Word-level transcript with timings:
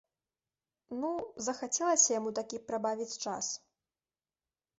Ну, 1.01 1.11
захацелася 1.47 2.09
яму 2.19 2.29
такі 2.41 2.57
прабавіць 2.71 3.11
час. 3.23 3.45